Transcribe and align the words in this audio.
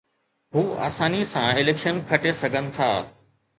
هو 0.55 0.63
آساني 0.87 1.19
سان 1.35 1.53
اليڪشن 1.63 2.01
کٽي 2.11 2.35
سگهن 2.43 2.73
ٿا 2.81 2.91